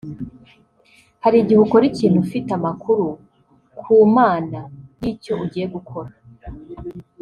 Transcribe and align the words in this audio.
hari 1.23 1.37
igihe 1.39 1.59
ukora 1.65 1.83
ikintu 1.91 2.17
ufite 2.25 2.49
amakuru 2.59 3.05
ku 3.79 3.91
Mana 4.17 4.59
y'icyo 5.01 5.33
ugiye 5.43 5.65
gukora 5.75 6.11